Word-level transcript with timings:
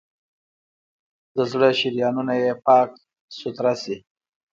د 1.35 1.37
زړه 1.51 1.69
شریانونه 1.79 2.33
یې 2.43 2.51
پاک 2.65 2.89
سوتره 3.37 3.73
شي. 3.81 3.97